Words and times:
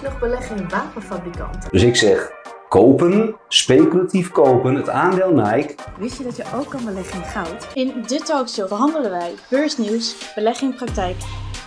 nog 0.00 0.18
beleggen 0.18 0.56
in 0.56 0.68
wapenfabrikanten? 0.68 1.70
Dus 1.70 1.82
ik 1.82 1.96
zeg 1.96 2.32
kopen, 2.68 3.36
speculatief 3.48 4.30
kopen, 4.30 4.74
het 4.74 4.88
aandeel 4.88 5.30
Nike. 5.30 5.74
Wist 5.98 6.18
je 6.18 6.24
dat 6.24 6.36
je 6.36 6.44
ook 6.54 6.70
kan 6.70 6.84
beleggen 6.84 7.22
in 7.22 7.24
goud? 7.24 7.66
In 7.74 8.04
dit 8.06 8.26
talkshow 8.26 8.68
behandelen 8.68 9.10
wij 9.10 9.34
beursnieuws, 9.48 10.32
beleggingpraktijk, 10.34 11.16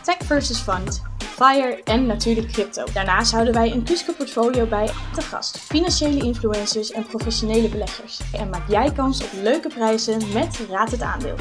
tech 0.03 0.17
versus 0.25 0.59
fund, 0.59 1.01
FIRE 1.17 1.81
en 1.83 2.05
natuurlijk 2.05 2.51
crypto. 2.51 2.83
Daarnaast 2.93 3.31
houden 3.31 3.53
wij 3.53 3.71
een 3.71 3.83
Kuske 3.83 4.13
portfolio 4.13 4.65
bij 4.65 4.89
te 5.13 5.21
gast, 5.21 5.57
financiële 5.57 6.23
influencers 6.23 6.91
en 6.91 7.05
professionele 7.05 7.69
beleggers. 7.69 8.19
En 8.33 8.49
maak 8.49 8.69
jij 8.69 8.91
kans 8.91 9.23
op 9.23 9.29
leuke 9.43 9.67
prijzen 9.67 10.17
met 10.33 10.59
Raad 10.69 10.91
het 10.91 11.01
Aandeel. 11.01 11.35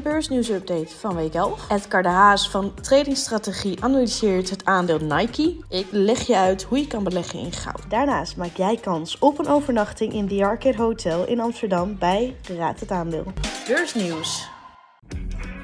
Een 0.00 0.10
beursnieuwsupdate 0.10 0.96
van 0.96 1.16
week 1.16 1.34
11. 1.34 1.70
Edgar 1.70 2.02
de 2.02 2.08
Haas 2.08 2.50
van 2.50 2.74
Tradingstrategie 2.74 3.84
analyseert 3.84 4.50
het 4.50 4.64
aandeel 4.64 4.98
Nike. 4.98 5.56
Ik 5.68 5.86
leg 5.90 6.26
je 6.26 6.36
uit 6.36 6.62
hoe 6.62 6.78
je 6.78 6.86
kan 6.86 7.04
beleggen 7.04 7.38
in 7.38 7.52
goud. 7.52 7.90
Daarnaast 7.90 8.36
maak 8.36 8.56
jij 8.56 8.76
kans 8.76 9.18
op 9.18 9.38
een 9.38 9.48
overnachting 9.48 10.12
in 10.12 10.28
The 10.28 10.44
Arcade 10.44 10.76
Hotel 10.76 11.26
in 11.26 11.40
Amsterdam 11.40 11.98
bij 11.98 12.36
Raad 12.56 12.80
het 12.80 12.90
Aandeel. 12.90 13.24
Beursnieuws. 13.66 14.48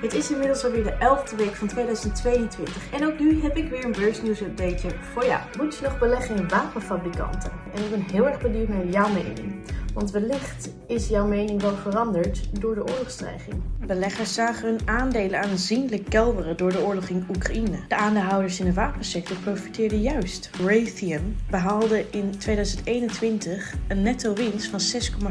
Het 0.00 0.14
is 0.14 0.30
inmiddels 0.30 0.64
alweer 0.64 0.84
de 0.84 0.92
11e 0.92 1.36
week 1.36 1.54
van 1.54 1.68
2022 1.68 2.92
en 2.92 3.06
ook 3.06 3.18
nu 3.18 3.42
heb 3.42 3.56
ik 3.56 3.68
weer 3.68 3.84
een 3.84 3.92
beursnieuwsupdateje 3.92 4.94
voor 5.12 5.26
jou. 5.26 5.40
Moet 5.58 5.76
je 5.76 5.82
nog 5.82 5.98
beleggen 5.98 6.36
in 6.36 6.48
wapenfabrikanten? 6.48 7.50
En 7.74 7.82
ik 7.82 7.90
ben 7.90 8.00
heel 8.00 8.26
erg 8.28 8.40
benieuwd 8.40 8.68
naar 8.68 8.86
jouw 8.86 9.08
mening. 9.08 9.62
Want 9.96 10.10
wellicht 10.10 10.68
is 10.86 11.08
jouw 11.08 11.26
mening 11.26 11.60
wel 11.62 11.74
veranderd 11.74 12.60
door 12.60 12.74
de 12.74 12.80
oorlogsdreiging. 12.80 13.62
Beleggers 13.86 14.34
zagen 14.34 14.68
hun 14.68 14.80
aandelen 14.84 15.42
aanzienlijk 15.42 16.04
kelderen 16.08 16.56
door 16.56 16.72
de 16.72 16.84
oorlog 16.84 17.08
in 17.08 17.26
Oekraïne. 17.28 17.78
De 17.88 17.96
aandeelhouders 17.96 18.60
in 18.60 18.66
de 18.66 18.72
wapensector 18.72 19.36
profiteerden 19.36 20.00
juist. 20.00 20.50
Raytheon 20.64 21.36
behaalde 21.50 22.04
in 22.10 22.38
2021 22.38 23.74
een 23.88 24.02
netto 24.02 24.34
winst 24.34 24.66
van 24.66 24.80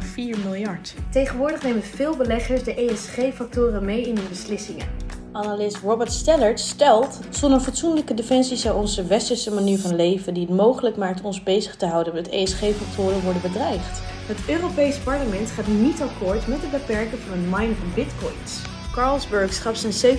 6,4 0.02 0.44
miljard. 0.44 0.96
Tegenwoordig 1.12 1.64
nemen 1.64 1.84
veel 1.84 2.16
beleggers 2.16 2.64
de 2.64 2.76
ESG-factoren 2.76 3.86
mee 3.86 4.02
in 4.02 4.16
hun 4.16 4.30
beslissingen. 4.30 4.88
Analist 5.32 5.78
Robert 5.78 6.12
Stellert 6.12 6.60
stelt: 6.60 7.20
zonder 7.30 7.60
fatsoenlijke 7.60 8.14
defensie 8.14 8.58
zou 8.58 8.78
onze 8.78 9.06
westerse 9.06 9.54
manier 9.54 9.80
van 9.80 9.96
leven, 9.96 10.34
die 10.34 10.46
het 10.46 10.56
mogelijk 10.56 10.98
maakt 10.98 11.22
ons 11.22 11.44
bezig 11.44 11.76
te 11.76 11.86
houden 11.86 12.14
met 12.14 12.30
ESG-factoren, 12.30 13.22
worden 13.22 13.42
bedreigd. 13.42 14.15
Het 14.28 14.50
Europees 14.50 14.98
Parlement 14.98 15.52
gaat 15.52 15.68
niet 15.68 16.02
akkoord 16.02 16.48
met 16.48 16.62
het 16.62 16.72
beperken 16.72 17.18
van 17.20 17.38
het 17.38 17.50
minen 17.50 17.76
van 17.76 17.94
bitcoins. 17.96 18.62
Carlsberg 18.92 19.54
schrapt 19.54 19.78
zijn 19.78 20.18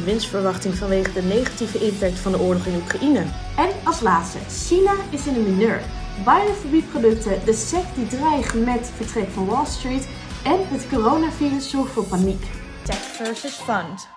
7% 0.00 0.04
winstverwachting 0.04 0.74
vanwege 0.74 1.12
de 1.12 1.22
negatieve 1.22 1.78
impact 1.78 2.18
van 2.18 2.32
de 2.32 2.38
oorlog 2.38 2.66
in 2.66 2.74
Oekraïne. 2.74 3.24
En 3.56 3.68
als 3.84 4.00
laatste, 4.00 4.38
China 4.48 4.94
is 5.10 5.26
in 5.26 5.34
de 5.34 5.40
mineur. 5.40 5.80
Biden 6.24 6.54
verbiedt 6.54 6.90
producten, 6.90 7.44
de 7.44 7.52
SEC 7.52 7.84
die 7.94 8.06
dreigt 8.06 8.54
met 8.54 8.92
vertrek 8.96 9.28
van 9.28 9.46
Wall 9.46 9.66
Street 9.66 10.08
en 10.44 10.58
het 10.68 10.88
coronavirus 10.88 11.70
zorgt 11.70 11.92
voor 11.92 12.04
paniek. 12.04 12.44
Tech 12.82 12.96
versus 12.96 13.54
fund. 13.54 14.08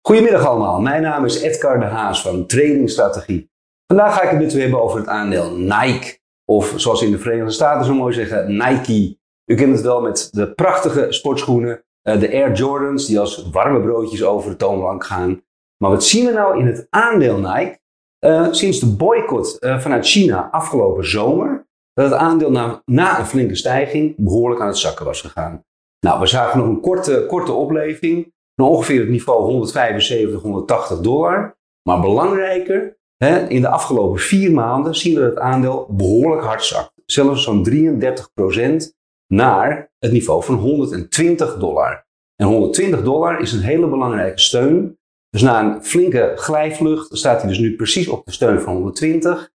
Goedemiddag 0.00 0.46
allemaal, 0.46 0.80
mijn 0.80 1.02
naam 1.02 1.24
is 1.24 1.40
Edgar 1.40 1.80
de 1.80 1.86
Haas 1.86 2.22
van 2.22 2.46
Trading 2.46 2.90
Strategie. 2.90 3.50
Vandaag 3.86 4.14
ga 4.14 4.22
ik 4.22 4.30
het 4.30 4.40
met 4.40 4.54
u 4.54 4.60
hebben 4.60 4.82
over 4.82 4.98
het 4.98 5.08
aandeel 5.08 5.56
Nike. 5.56 6.17
Of 6.50 6.72
zoals 6.76 7.02
in 7.02 7.10
de 7.10 7.18
Verenigde 7.18 7.52
Staten 7.52 7.86
zo 7.86 7.94
mooi 7.94 8.14
zeggen, 8.14 8.56
Nike. 8.56 9.16
U 9.44 9.54
kent 9.54 9.74
het 9.74 9.84
wel 9.84 10.00
met 10.00 10.28
de 10.32 10.52
prachtige 10.52 11.06
sportschoenen, 11.12 11.84
eh, 12.02 12.20
de 12.20 12.32
Air 12.32 12.52
Jordans, 12.52 13.06
die 13.06 13.20
als 13.20 13.48
warme 13.52 13.80
broodjes 13.80 14.24
over 14.24 14.50
de 14.50 14.56
toonbank 14.56 15.04
gaan. 15.04 15.42
Maar 15.76 15.90
wat 15.90 16.04
zien 16.04 16.26
we 16.26 16.32
nou 16.32 16.58
in 16.58 16.66
het 16.66 16.86
aandeel 16.90 17.38
Nike? 17.38 17.78
Uh, 18.24 18.48
sinds 18.50 18.80
de 18.80 18.86
boycott 18.86 19.56
uh, 19.60 19.80
vanuit 19.80 20.06
China 20.06 20.48
afgelopen 20.50 21.08
zomer, 21.08 21.66
dat 21.92 22.10
het 22.10 22.20
aandeel 22.20 22.50
na, 22.50 22.82
na, 22.84 23.18
een 23.18 23.26
flinke 23.26 23.54
stijging 23.54 24.14
behoorlijk 24.16 24.60
aan 24.60 24.66
het 24.66 24.76
zakken 24.76 25.04
was 25.04 25.20
gegaan. 25.20 25.64
Nou, 26.00 26.20
we 26.20 26.26
zagen 26.26 26.58
nog 26.58 26.68
een 26.68 26.80
korte, 26.80 27.24
korte 27.28 27.52
opleving, 27.52 28.32
van 28.54 28.68
ongeveer 28.68 29.00
het 29.00 29.08
niveau 29.08 29.42
175, 29.42 30.42
180 30.42 31.00
dollar. 31.00 31.56
Maar 31.82 32.00
belangrijker, 32.00 32.97
in 33.48 33.60
de 33.60 33.68
afgelopen 33.68 34.20
vier 34.20 34.52
maanden 34.52 34.94
zien 34.94 35.14
we 35.14 35.20
dat 35.20 35.30
het 35.30 35.38
aandeel 35.38 35.86
behoorlijk 35.90 36.42
hard 36.42 36.64
zakt. 36.64 36.92
Zelfs 37.06 37.42
zo'n 37.42 37.68
33% 37.70 38.96
naar 39.26 39.92
het 39.98 40.12
niveau 40.12 40.44
van 40.44 40.54
120 40.54 41.56
dollar. 41.58 42.06
En 42.36 42.46
120 42.46 43.02
dollar 43.02 43.40
is 43.40 43.52
een 43.52 43.62
hele 43.62 43.88
belangrijke 43.88 44.40
steun. 44.40 44.98
Dus 45.30 45.42
na 45.42 45.62
een 45.62 45.84
flinke 45.84 46.32
glijvlucht 46.36 47.16
staat 47.16 47.40
hij 47.40 47.48
dus 47.48 47.58
nu 47.58 47.76
precies 47.76 48.08
op 48.08 48.24
de 48.24 48.32
steun 48.32 48.60
van 48.60 48.72
120. 48.72 49.50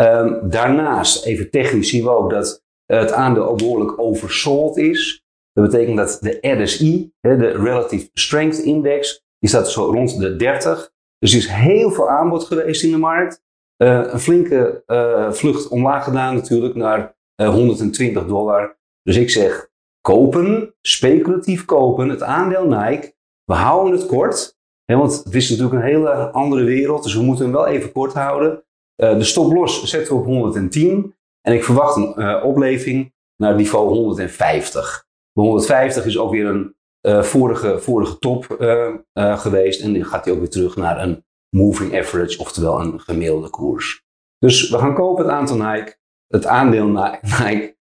Um, 0.00 0.50
daarnaast, 0.50 1.24
even 1.24 1.50
technisch, 1.50 1.90
zien 1.90 2.04
we 2.04 2.10
ook 2.10 2.30
dat 2.30 2.62
het 2.86 3.12
aandeel 3.12 3.48
ook 3.48 3.58
behoorlijk 3.58 4.00
oversold 4.00 4.76
is. 4.76 5.24
Dat 5.52 5.70
betekent 5.70 5.96
dat 5.96 6.18
de 6.20 6.38
RSI, 6.40 7.12
de 7.20 7.50
Relative 7.50 8.08
Strength 8.12 8.58
Index, 8.58 9.24
die 9.38 9.48
staat 9.48 9.70
zo 9.70 9.84
rond 9.84 10.18
de 10.18 10.36
30. 10.36 10.92
Dus 11.18 11.32
er 11.32 11.38
is 11.38 11.48
heel 11.48 11.90
veel 11.90 12.08
aanbod 12.08 12.44
geweest 12.44 12.82
in 12.82 12.90
de 12.90 12.98
markt. 12.98 13.42
Uh, 13.82 14.12
een 14.12 14.20
flinke 14.20 14.82
uh, 14.86 15.32
vlucht 15.32 15.68
omlaag 15.68 16.04
gedaan 16.04 16.34
natuurlijk 16.34 16.74
naar 16.74 17.16
uh, 17.40 17.48
120 17.48 18.26
dollar. 18.26 18.78
Dus 19.02 19.16
ik 19.16 19.30
zeg 19.30 19.68
kopen, 20.00 20.74
speculatief 20.80 21.64
kopen, 21.64 22.08
het 22.08 22.22
aandeel 22.22 22.66
Nike. 22.66 23.14
We 23.44 23.54
houden 23.54 23.98
het 23.98 24.06
kort, 24.06 24.58
hè, 24.84 24.96
want 24.96 25.24
het 25.24 25.34
is 25.34 25.50
natuurlijk 25.50 25.76
een 25.76 25.88
hele 25.88 26.30
andere 26.30 26.64
wereld. 26.64 27.02
Dus 27.02 27.14
we 27.14 27.22
moeten 27.22 27.44
hem 27.44 27.54
wel 27.54 27.66
even 27.66 27.92
kort 27.92 28.12
houden. 28.12 28.64
de 28.94 29.24
stoploss 29.24 29.84
zetten 29.84 30.14
we 30.14 30.20
op 30.20 30.26
110. 30.26 31.14
En 31.40 31.54
ik 31.54 31.64
verwacht 31.64 31.96
een 31.96 32.42
opleving 32.42 33.12
naar 33.36 33.54
niveau 33.54 33.88
150. 33.88 35.06
De 35.32 35.40
150 35.40 36.06
is 36.06 36.18
ook 36.18 36.30
weer 36.30 36.46
een 36.46 36.76
uh, 37.02 37.22
vorige, 37.22 37.78
vorige 37.78 38.18
top 38.18 38.56
uh, 38.60 38.94
uh, 39.12 39.38
geweest. 39.38 39.80
En 39.80 39.92
dan 39.92 40.04
gaat 40.04 40.24
hij 40.24 40.34
ook 40.34 40.40
weer 40.40 40.50
terug 40.50 40.76
naar 40.76 41.02
een 41.02 41.24
moving 41.56 41.98
average, 41.98 42.38
oftewel 42.38 42.80
een 42.80 43.00
gemiddelde 43.00 43.50
koers. 43.50 44.06
Dus 44.38 44.70
we 44.70 44.78
gaan 44.78 44.94
kopen 44.94 45.24
het 45.24 45.32
aantal 45.32 45.56
Nike, 45.56 45.96
het 46.26 46.46
aandeel 46.46 46.86
Nike 46.86 47.76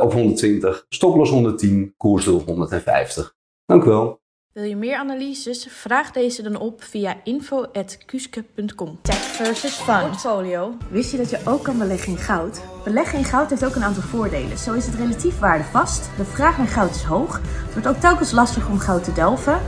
op 0.00 0.12
120, 0.12 0.86
stoploss 0.88 1.30
110, 1.30 1.94
koersdoel 1.96 2.40
150. 2.40 3.34
Dank 3.64 3.84
u 3.84 3.88
wel. 3.88 4.20
Wil 4.56 4.64
je 4.64 4.76
meer 4.76 4.96
analyses? 4.96 5.66
Vraag 5.70 6.10
deze 6.10 6.42
dan 6.42 6.56
op 6.56 6.82
via 6.82 7.16
info.kuske.com. 7.24 8.98
Tech 9.02 9.16
versus 9.16 9.74
fund. 9.74 10.08
Portfolio. 10.08 10.76
Wist 10.90 11.10
je 11.10 11.16
dat 11.16 11.30
je 11.30 11.40
ook 11.44 11.62
kan 11.62 11.78
beleggen 11.78 12.12
in 12.12 12.18
goud? 12.18 12.60
Beleggen 12.84 13.18
in 13.18 13.24
goud 13.24 13.50
heeft 13.50 13.64
ook 13.64 13.74
een 13.74 13.84
aantal 13.84 14.02
voordelen. 14.02 14.58
Zo 14.58 14.72
is 14.72 14.86
het 14.86 14.94
relatief 14.94 15.38
waardevast, 15.38 16.10
de 16.16 16.24
vraag 16.24 16.58
naar 16.58 16.66
goud 16.66 16.94
is 16.94 17.02
hoog, 17.02 17.40
het 17.42 17.72
wordt 17.72 17.88
ook 17.88 17.96
telkens 17.96 18.30
lastig 18.30 18.68
om 18.68 18.78
goud 18.78 19.04
te 19.04 19.12
delven. 19.12 19.60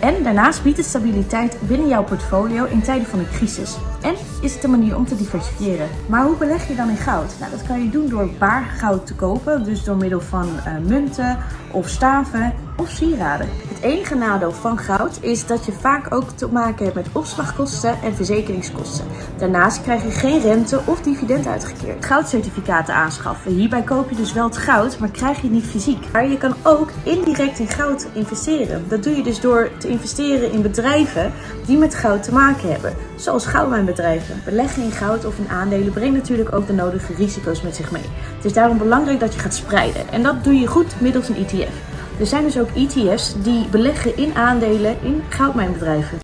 En 0.00 0.22
daarnaast 0.22 0.62
biedt 0.62 0.76
het 0.76 0.86
stabiliteit 0.86 1.58
binnen 1.68 1.88
jouw 1.88 2.04
portfolio 2.04 2.64
in 2.64 2.82
tijden 2.82 3.06
van 3.06 3.18
een 3.18 3.30
crisis. 3.30 3.76
En 4.02 4.14
is 4.40 4.54
het 4.54 4.64
een 4.64 4.70
manier 4.70 4.96
om 4.96 5.06
te 5.06 5.16
diversifiëren. 5.16 5.88
Maar 6.08 6.24
hoe 6.24 6.36
beleg 6.36 6.68
je 6.68 6.74
dan 6.74 6.88
in 6.88 6.96
goud? 6.96 7.34
Nou, 7.40 7.50
dat 7.50 7.66
kan 7.66 7.82
je 7.82 7.90
doen 7.90 8.08
door 8.08 8.28
baar 8.38 8.64
goud 8.64 9.06
te 9.06 9.14
kopen, 9.14 9.64
dus 9.64 9.84
door 9.84 9.96
middel 9.96 10.20
van 10.20 10.46
uh, 10.46 10.88
munten 10.88 11.38
of 11.72 11.88
staven 11.88 12.54
of 12.76 12.88
sieraden. 12.88 13.48
Het 13.68 13.80
enige 13.80 14.14
nadeel 14.14 14.52
van 14.52 14.78
goud 14.78 15.18
is 15.20 15.46
dat 15.46 15.64
je 15.64 15.72
vaak 15.72 16.14
ook 16.14 16.30
te 16.30 16.46
maken 16.46 16.84
hebt 16.84 16.96
met 16.96 17.08
opslagkosten 17.12 18.02
en 18.02 18.14
verzekeringskosten. 18.14 19.04
Daarnaast 19.38 19.82
krijg 19.82 20.02
je 20.02 20.10
geen 20.10 20.40
rente 20.40 20.80
of 20.84 21.00
dividend 21.00 21.46
uitgekeerd. 21.46 22.04
Goudcertificaten 22.04 22.94
aanschaffen. 22.94 23.52
Hierbij 23.52 23.82
koop 23.82 24.10
je 24.10 24.16
dus 24.16 24.32
wel 24.32 24.44
het 24.44 24.56
goud, 24.56 24.98
maar 24.98 25.10
krijg 25.10 25.42
je 25.42 25.48
niet 25.48 25.64
fysiek. 25.64 26.12
Maar 26.12 26.28
je 26.28 26.38
kan 26.38 26.54
ook 26.62 26.90
indirect 27.02 27.58
in 27.58 27.68
goud 27.68 28.06
investeren. 28.12 28.84
Dat 28.88 29.02
doe 29.02 29.16
je 29.16 29.22
dus 29.22 29.40
door 29.40 29.70
te 29.78 29.88
investeren 29.88 30.52
in 30.52 30.62
bedrijven 30.62 31.32
die 31.66 31.78
met 31.78 31.94
goud 31.94 32.22
te 32.22 32.32
maken 32.32 32.70
hebben. 32.72 32.94
Zoals 33.16 33.46
goudmijnbedrijven. 33.46 33.95
Beleggen 34.44 34.82
in 34.82 34.90
goud 34.90 35.24
of 35.24 35.38
in 35.38 35.48
aandelen 35.48 35.92
brengt 35.92 36.16
natuurlijk 36.16 36.52
ook 36.52 36.66
de 36.66 36.72
nodige 36.72 37.14
risico's 37.14 37.62
met 37.62 37.76
zich 37.76 37.90
mee. 37.90 38.02
Het 38.36 38.44
is 38.44 38.52
daarom 38.52 38.78
belangrijk 38.78 39.20
dat 39.20 39.34
je 39.34 39.40
gaat 39.40 39.54
spreiden. 39.54 40.08
En 40.12 40.22
dat 40.22 40.44
doe 40.44 40.54
je 40.54 40.66
goed 40.66 41.00
middels 41.00 41.28
een 41.28 41.46
ETF. 41.46 41.74
Er 42.20 42.26
zijn 42.26 42.42
dus 42.42 42.58
ook 42.58 42.68
ETF's 42.74 43.34
die 43.42 43.66
beleggen 43.66 44.16
in 44.16 44.34
aandelen 44.34 44.96
in 45.02 45.22
goudmijnbedrijven. 45.28 46.18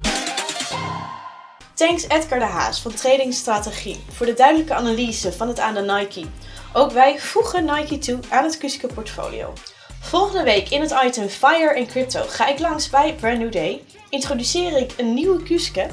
Thanks 1.75 2.09
Edgar 2.09 2.39
de 2.39 2.45
Haas 2.45 2.81
van 2.81 2.95
Trading 2.95 3.35
Strategie 3.35 4.01
voor 4.11 4.27
de 4.27 4.35
duidelijke 4.35 4.75
analyse 4.75 5.33
van 5.33 5.49
het 5.49 5.61
aandeel 5.61 5.95
Nike. 5.95 6.25
Ook 6.73 6.93
wij 6.93 7.19
voegen 7.19 7.65
Nike 7.65 7.99
toe 7.99 8.19
aan 8.29 8.45
het 8.45 8.59
Kuske 8.59 8.87
portfolio. 8.87 9.53
Volgende 10.01 10.43
week 10.43 10.69
in 10.69 10.81
het 10.81 10.95
item 11.05 11.29
Fire 11.29 11.75
en 11.75 11.87
Crypto 11.87 12.25
ga 12.27 12.47
ik 12.49 12.59
langs 12.59 12.91
bij 12.91 13.15
Brand 13.21 13.39
New 13.39 13.53
Day, 13.53 13.83
introduceer 14.09 14.77
ik 14.77 14.93
een 14.97 15.15
nieuwe 15.15 15.43
Kuske 15.43 15.87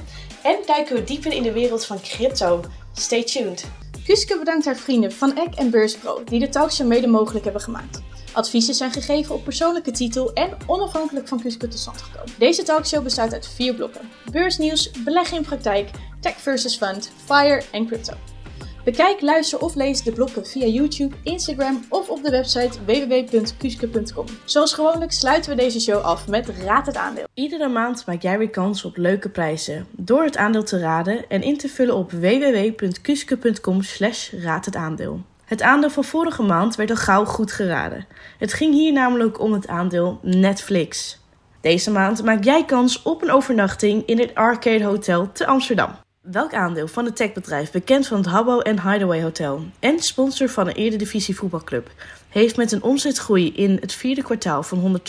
en 0.44 0.58
duiken 0.66 0.96
we 0.96 1.04
dieper 1.04 1.34
in 1.34 1.44
de 1.44 1.52
wereld 1.52 1.86
van 1.86 2.02
crypto. 2.02 2.64
Stay 2.94 3.24
tuned. 3.24 3.66
Kuske 4.06 4.38
bedankt 4.38 4.66
haar 4.66 4.76
vrienden 4.76 5.12
van 5.12 5.38
Eck 5.38 5.56
en 5.56 5.70
Beurspro 5.70 6.24
die 6.24 6.40
de 6.40 6.50
talkshow 6.50 6.88
mede 6.88 7.08
mogelijk 7.08 7.44
hebben 7.44 7.62
gemaakt. 7.62 8.02
Adviezen 8.34 8.74
zijn 8.74 8.92
gegeven 8.92 9.36
op 9.36 9.44
persoonlijke 9.44 9.92
titel 9.92 10.34
en 10.34 10.58
onafhankelijk 10.66 11.28
van 11.28 11.42
Kusco 11.42 11.68
tot 11.68 11.80
stand 11.80 12.02
gekomen. 12.02 12.34
Deze 12.38 12.64
talkshow 12.64 13.04
bestaat 13.04 13.34
uit 13.34 13.48
vier 13.48 13.74
blokken. 13.74 14.10
Beursnieuws, 14.32 14.92
beleggen 14.92 15.38
in 15.38 15.44
praktijk, 15.44 15.90
tech 16.20 16.36
versus 16.36 16.78
fund, 16.78 17.12
fire 17.26 17.62
en 17.72 17.88
crypto. 17.88 18.14
Bekijk, 18.84 19.22
luister 19.22 19.60
of 19.60 19.76
lees 19.76 20.04
de 20.04 20.12
blokken 20.12 20.46
via 20.46 20.66
YouTube, 20.66 21.16
Instagram 21.24 21.84
of 21.90 22.10
op 22.10 22.24
de 22.24 22.30
website 22.30 22.84
www.kuske.com. 22.86 24.26
Zoals 24.46 24.74
gewoonlijk 24.74 25.12
sluiten 25.12 25.52
we 25.52 25.58
deze 25.58 25.80
show 25.80 26.02
af 26.02 26.28
met 26.28 26.48
Raad 26.48 26.86
het 26.86 26.98
aandeel. 26.98 27.26
Iedere 27.34 27.68
maand 27.68 28.06
maak 28.06 28.22
jij 28.22 28.38
weer 28.38 28.50
kans 28.50 28.86
op 28.86 28.98
leuke 28.98 29.30
prijzen 29.30 29.88
door 29.92 30.24
het 30.24 30.38
aandeel 30.38 30.64
te 30.64 30.80
raden 30.80 31.30
en 31.30 31.42
in 31.42 31.58
te 31.58 31.68
vullen 31.68 31.96
op 31.96 32.12
www.kuske.com 32.12 33.82
slash. 33.82 34.32
Het 35.46 35.62
aandeel 35.62 35.90
van 35.90 36.04
vorige 36.04 36.44
maand 36.44 36.76
werd 36.76 36.90
al 36.90 36.96
gauw 36.96 37.26
goed 37.26 37.52
geraden. 37.52 38.06
Het 38.38 38.54
ging 38.54 38.74
hier 38.74 38.94
namelijk 38.94 39.40
om 39.40 39.54
het 39.54 39.68
aandeel 39.68 40.20
Netflix. 40.22 41.20
Deze 41.62 41.92
maand 41.92 42.24
maak 42.24 42.44
jij 42.44 42.66
kans 42.66 43.02
op 43.02 43.22
een 43.22 43.32
overnachting 43.32 44.06
in 44.06 44.20
het 44.20 44.36
Arcade 44.36 44.84
Hotel 44.84 45.32
te 45.32 45.46
Amsterdam. 45.46 45.90
Welk 46.32 46.54
aandeel 46.54 46.88
van 46.88 47.06
het 47.06 47.16
techbedrijf, 47.16 47.72
bekend 47.72 48.08
van 48.08 48.18
het 48.18 48.26
Habbo 48.26 48.60
en 48.60 48.82
Hideaway 48.82 49.22
Hotel 49.22 49.62
en 49.80 50.00
sponsor 50.00 50.50
van 50.50 50.68
een 50.68 50.74
Eredivisie 50.74 51.36
voetbalclub, 51.36 51.92
heeft 52.30 52.58
met 52.58 52.72
een 52.72 52.84
omzetgroei 52.84 53.54
in 53.54 53.78
het 53.82 53.94
vierde 53.94 54.24
kwartaal 54.24 54.64
van 54.64 55.02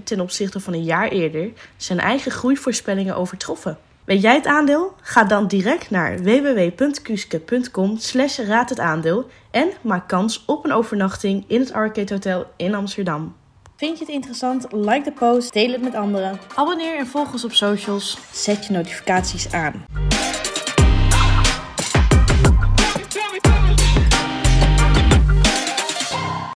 120% 0.00 0.02
ten 0.04 0.20
opzichte 0.20 0.60
van 0.60 0.72
een 0.72 0.84
jaar 0.84 1.08
eerder 1.08 1.52
zijn 1.76 1.98
eigen 1.98 2.32
groeivoorspellingen 2.32 3.16
overtroffen? 3.16 3.78
Weet 4.04 4.22
jij 4.22 4.34
het 4.34 4.46
aandeel? 4.46 4.94
Ga 5.00 5.24
dan 5.24 5.46
direct 5.46 5.90
naar 5.90 6.22
www.kuske.com 6.22 7.96
slash 7.98 8.38
raad 8.38 8.68
het 8.68 8.80
aandeel 8.80 9.26
en 9.50 9.68
maak 9.80 10.08
kans 10.08 10.44
op 10.46 10.64
een 10.64 10.72
overnachting 10.72 11.44
in 11.46 11.60
het 11.60 11.72
Arcade 11.72 12.14
Hotel 12.14 12.46
in 12.56 12.74
Amsterdam. 12.74 13.34
Vind 13.76 13.98
je 13.98 14.04
het 14.04 14.14
interessant? 14.14 14.66
Like 14.72 15.04
de 15.04 15.12
post, 15.12 15.52
deel 15.52 15.72
het 15.72 15.82
met 15.82 15.94
anderen. 15.94 16.38
Abonneer 16.54 16.98
en 16.98 17.06
volg 17.06 17.32
ons 17.32 17.44
op 17.44 17.52
socials. 17.52 18.18
Zet 18.32 18.66
je 18.66 18.72
notificaties 18.72 19.52
aan. 19.52 19.84